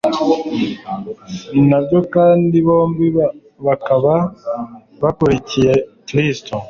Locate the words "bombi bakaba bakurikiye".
2.67-5.73